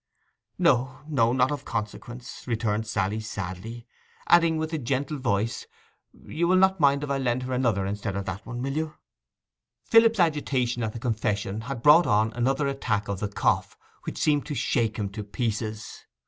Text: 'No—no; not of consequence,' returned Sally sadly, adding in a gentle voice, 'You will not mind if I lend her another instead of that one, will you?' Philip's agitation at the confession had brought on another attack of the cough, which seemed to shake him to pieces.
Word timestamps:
'No—no; 0.57 1.31
not 1.31 1.51
of 1.51 1.63
consequence,' 1.63 2.45
returned 2.47 2.87
Sally 2.87 3.19
sadly, 3.19 3.85
adding 4.27 4.59
in 4.59 4.69
a 4.73 4.79
gentle 4.79 5.19
voice, 5.19 5.67
'You 6.25 6.47
will 6.47 6.55
not 6.55 6.79
mind 6.79 7.03
if 7.03 7.11
I 7.11 7.19
lend 7.19 7.43
her 7.43 7.53
another 7.53 7.85
instead 7.85 8.15
of 8.15 8.25
that 8.25 8.43
one, 8.43 8.63
will 8.63 8.73
you?' 8.75 8.95
Philip's 9.83 10.19
agitation 10.19 10.81
at 10.81 10.93
the 10.93 10.97
confession 10.99 11.61
had 11.61 11.83
brought 11.83 12.07
on 12.07 12.33
another 12.33 12.67
attack 12.67 13.09
of 13.09 13.19
the 13.19 13.27
cough, 13.27 13.77
which 14.05 14.17
seemed 14.17 14.47
to 14.47 14.55
shake 14.55 14.97
him 14.97 15.07
to 15.09 15.23
pieces. 15.23 16.07